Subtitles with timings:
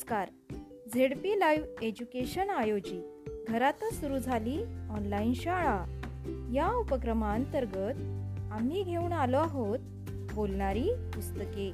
[0.00, 0.28] नमस्कार.
[0.94, 3.02] ZP live education आयोजित
[3.48, 5.84] घरातच सुरू झाली ऑनलाईन शाळा.
[6.52, 8.00] या उपक्रमांतर्गत
[8.52, 9.78] आम्ही घेऊन आलो आहोत
[10.34, 11.72] बोलणारी पुस्तके.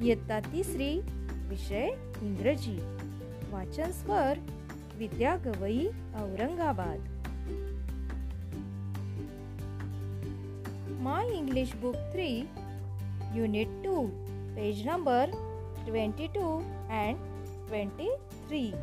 [0.00, 1.00] इयत्ता तिसरी
[1.48, 1.88] विषय
[2.22, 2.78] इंग्रजी.
[3.50, 4.38] वाचन स्वर
[4.94, 6.98] Vidya Gawai Aurangabad.
[11.00, 12.40] My English book three
[13.34, 14.06] unit two
[14.56, 15.30] page number
[15.88, 16.62] 22
[17.06, 17.16] and
[17.70, 18.74] 23.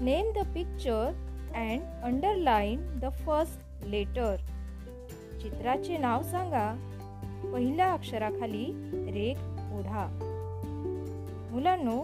[0.00, 1.14] Name the picture
[1.54, 4.36] and underline the first letter.
[5.42, 6.66] चित्राचे नाव सांगा
[7.52, 8.64] पहिल्या अक्षराखाली
[9.16, 9.42] रेख
[9.74, 10.06] ओढा
[11.50, 11.98] मुलांनो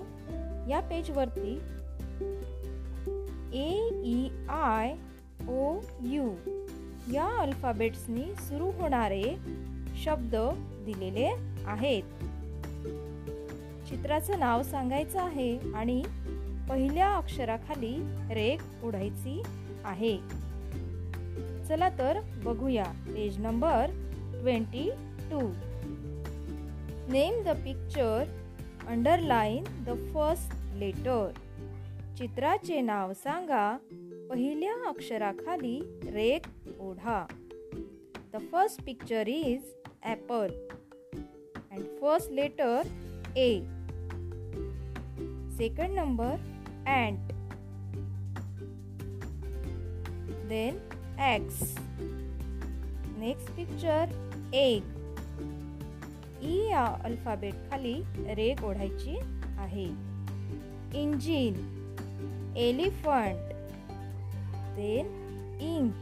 [0.68, 1.54] या पेजवरती
[3.62, 3.68] A
[4.04, 4.94] E I
[5.48, 5.74] O
[6.12, 6.28] U
[7.12, 9.24] या अल्फाबेट्सनी सुरू होणारे
[10.04, 10.36] शब्द
[10.86, 11.28] दिलेले
[11.66, 12.24] आहेत
[13.88, 16.02] चित्राचं नाव सांगायचं आहे आणि
[16.68, 17.94] पहिल्या अक्षराखाली
[18.34, 19.42] रेख ओढायची
[19.84, 20.16] आहे.
[21.68, 22.84] चला तर बघूया.
[23.06, 23.90] Page number
[24.40, 24.90] twenty
[25.30, 25.40] two.
[27.12, 28.24] Name the picture
[28.88, 31.30] underline the first letter
[32.18, 33.76] चित्राचे नाव सांगा.
[34.30, 36.48] पहिल्या अक्षराखाली रेख
[36.80, 37.24] ओढा.
[38.32, 39.72] The first picture is
[40.04, 40.48] apple
[41.72, 42.82] and first letter
[43.36, 43.62] A
[45.58, 46.32] second number
[46.86, 47.32] ant.
[50.48, 50.74] Then
[51.18, 51.60] x
[53.20, 54.06] next picture
[54.52, 54.90] egg
[56.42, 57.94] E या अल्फाबेट खाली
[58.34, 59.16] रेग ओढायची
[59.58, 59.84] आहे.
[61.02, 61.54] Engine
[62.56, 63.52] elephant
[64.76, 65.06] then
[65.60, 65.92] ink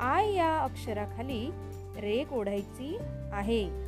[0.00, 1.50] I या अक्षराखाली
[1.96, 2.96] रेग ओढायची
[3.32, 3.87] आहे.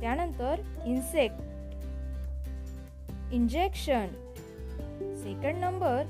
[0.00, 1.44] त्यानंतर insect
[3.32, 4.06] injection
[5.22, 6.02] second number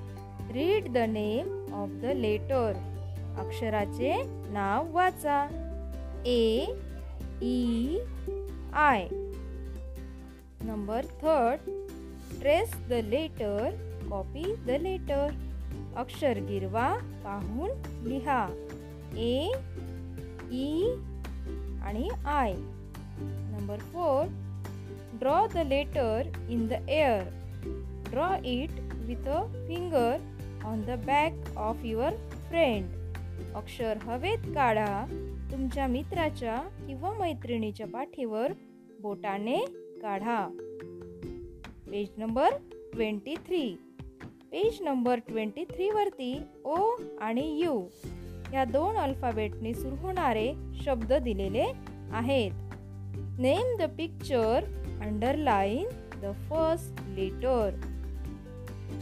[0.52, 2.72] read the name of the letter
[3.38, 4.12] अक्षराचे
[4.52, 5.38] नाव वाचा.
[6.26, 6.66] A
[7.42, 7.98] E
[8.74, 9.08] I
[10.62, 11.70] number third
[12.40, 13.74] trace the letter
[14.10, 15.26] copy the letter
[15.96, 16.88] अक्षर गिरवा
[17.24, 17.70] पाहून
[18.08, 18.46] लिहा.
[19.16, 19.50] ए
[20.52, 20.94] ई
[21.82, 22.54] आणि I
[23.20, 24.26] number four
[25.20, 27.26] Draw the letter in the air.
[28.04, 28.70] Draw it
[29.08, 30.20] with a finger
[30.64, 32.12] on the back of your
[32.50, 32.92] friend.
[33.54, 35.06] अक्षर हवेत काढा
[35.52, 36.56] तुमच्या मित्राच्या
[36.86, 38.52] किंवा मैत्रिणीच्या पाठीवर
[39.00, 39.56] बोटाने
[40.02, 40.38] काढा
[41.90, 42.56] page number
[42.92, 43.64] twenty three
[44.50, 46.32] page number twenty three वरती
[46.64, 46.76] ओ
[47.20, 47.80] आणि यू
[48.52, 50.52] या दोन अल्फाबेटने सुरू होणारे
[50.84, 51.64] शब्द दिलेले
[52.12, 52.65] आहेत
[53.18, 54.64] name the picture
[55.00, 55.88] underline
[56.22, 57.70] the first letter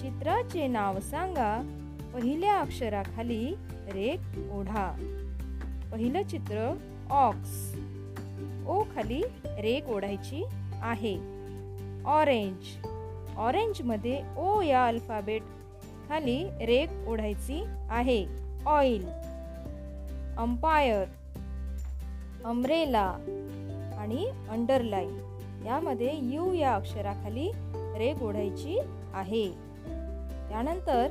[0.00, 1.80] चित्राचे नाव सांगा.
[2.14, 3.54] पहिल्या अक्षराखाली
[3.92, 4.97] रेख ओढा.
[5.92, 6.76] पहिलं चित्र
[7.10, 7.74] ऑक्स
[8.66, 10.44] ओ खाली रेख ओढायची
[10.82, 11.14] आहे.
[12.04, 12.86] ऑरेंज
[13.36, 15.42] ऑरेंजमध्ये ओ या अल्फाबेट
[16.08, 18.26] खाली रेख ओढायची आहे.
[18.66, 19.06] ऑइल
[20.38, 21.04] अंपायर
[22.44, 23.16] अम्ब्रेला
[24.04, 25.19] आणि अंडरलाईन
[25.66, 27.50] यामध्ये यू या अक्षराखाली
[27.98, 28.78] रेग ओढायची
[29.15, 29.48] आहे.
[30.48, 31.10] त्यानंतर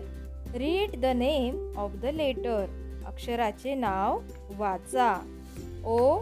[0.55, 2.65] read the name of the letter
[3.05, 4.19] अक्षराचे नाव
[4.57, 5.13] वाचा.
[5.85, 6.19] ओ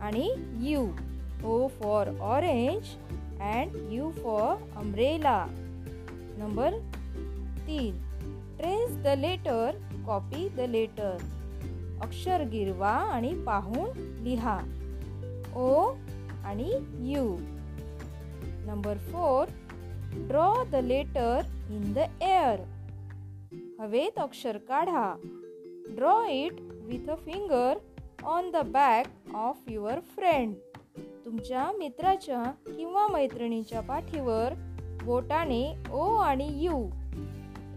[0.00, 0.86] आणि U
[1.44, 2.82] O for orange
[3.40, 5.46] and U for umbrella
[6.38, 6.70] number
[7.66, 7.92] तीन.
[8.58, 9.70] Trace the letter
[10.06, 11.16] copy the letter
[12.00, 13.90] अक्षर गिरवा आणि पाहून
[14.22, 14.58] लिहा.
[15.56, 15.92] ओ
[16.44, 16.70] आणि
[17.12, 17.36] U
[18.66, 19.46] number four
[20.28, 21.40] draw the letter
[21.70, 22.60] in the air
[23.80, 25.12] हवेत अक्षर काढा.
[25.96, 27.78] Draw it with a finger
[28.24, 30.54] on the back of your friend
[31.24, 34.52] तुमच्या मित्राच्या किंवा मैत्रिणीच्या पाठीवर
[35.04, 36.84] बोटाने ओ आणि U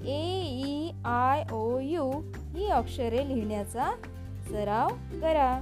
[0.06, 0.20] A
[0.68, 2.10] E I O U
[2.54, 3.92] ही अक्षरे लिहिण्याचा
[4.50, 4.88] सराव
[5.22, 5.60] करा.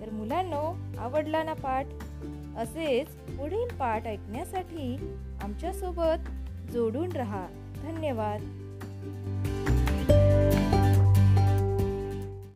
[0.00, 1.86] तर मुलांनो आवडला ना पाठ?
[2.56, 4.96] असेच पुढील पाठ ऐकण्यासाठी
[5.42, 6.30] आमच्यासोबत
[6.72, 7.46] जोडून रहा.
[7.82, 8.69] धन्यवाद.